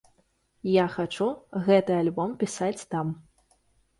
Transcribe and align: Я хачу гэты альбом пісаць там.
Я 0.75 0.85
хачу 0.93 1.27
гэты 1.67 1.97
альбом 2.03 2.33
пісаць 2.45 2.87
там. 2.95 3.15